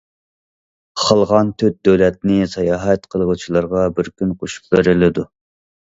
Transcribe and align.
خالىغان 1.01 1.51
تۆت 1.63 1.77
دۆلەتنى 1.89 2.39
ساياھەت 2.53 3.07
قىلغۇچىلارغا 3.15 3.85
بىر 3.99 4.11
كۈن 4.23 4.37
قوشۇپ 4.41 4.73
بېرىلىدۇ. 4.77 5.29